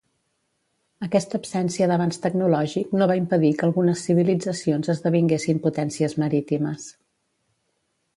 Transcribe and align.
Aquesta 1.07 1.35
absència 1.41 1.89
d'avanç 1.91 2.17
tecnològic 2.23 2.95
no 3.01 3.07
va 3.11 3.17
impedir 3.19 3.51
que 3.59 3.67
algunes 3.67 4.05
civilitzacions 4.07 4.89
esdevinguessin 4.95 5.61
potències 5.67 6.17
marítimes. 6.25 6.89